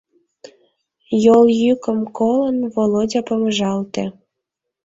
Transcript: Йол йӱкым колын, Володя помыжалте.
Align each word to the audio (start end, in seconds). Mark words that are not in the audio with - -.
Йол 1.23 1.45
йӱкым 1.61 1.99
колын, 2.17 2.57
Володя 2.73 3.21
помыжалте. 3.27 4.03